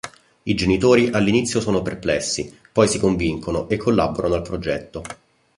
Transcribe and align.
I 0.41 0.55
genitori 0.55 1.09
all'inizio 1.11 1.59
sono 1.61 1.83
perplessi, 1.83 2.57
poi 2.71 2.87
si 2.87 2.97
convincono 2.97 3.69
e 3.69 3.77
collaborano 3.77 4.33
al 4.33 4.41
progetto. 4.41 5.03